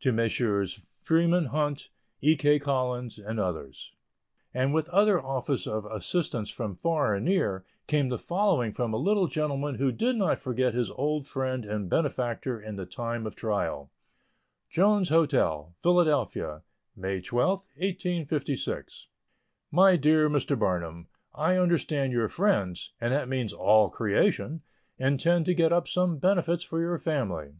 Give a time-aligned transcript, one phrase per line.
[0.00, 0.84] To Messrs.
[1.00, 1.88] FREEMAN HUNT,
[2.20, 2.36] E.
[2.36, 2.58] K.
[2.58, 3.92] COLLINS, and others.
[4.52, 8.98] And with other offers of assistance from far and near, came the following from a
[8.98, 13.34] little gentleman who did not forget his old friend and benefactor in the time of
[13.34, 13.90] trial:
[14.68, 16.60] JONES' HOTEL, PHILADELPHIA,
[16.94, 19.06] May 12, 1856.
[19.70, 20.58] MY DEAR MR.
[20.58, 24.60] BARNUM, I understand your friends, and that means "all creation,"
[24.98, 27.54] intend to get up some benefits for your family.